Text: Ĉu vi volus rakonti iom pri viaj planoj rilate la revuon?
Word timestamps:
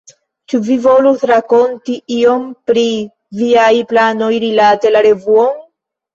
Ĉu 0.51 0.59
vi 0.69 0.77
volus 0.85 1.25
rakonti 1.31 1.97
iom 2.15 2.47
pri 2.71 2.87
viaj 3.43 3.71
planoj 3.93 4.33
rilate 4.47 4.95
la 4.97 5.07
revuon? 5.11 5.55